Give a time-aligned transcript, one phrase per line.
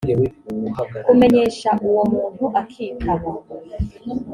[1.05, 3.29] kumenyesha uwo muntu akitaba